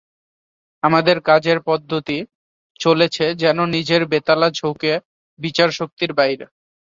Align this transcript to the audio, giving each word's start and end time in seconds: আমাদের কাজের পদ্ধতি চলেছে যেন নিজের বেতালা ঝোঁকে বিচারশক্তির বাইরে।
আমাদের 0.83 1.17
কাজের 1.21 1.59
পদ্ধতি 1.61 2.17
চলেছে 2.79 3.25
যেন 3.41 3.57
নিজের 3.75 4.01
বেতালা 4.11 4.47
ঝোঁকে 4.51 4.93
বিচারশক্তির 5.39 6.11
বাইরে। 6.13 6.45